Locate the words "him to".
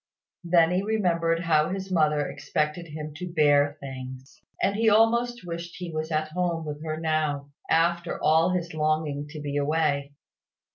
2.87-3.31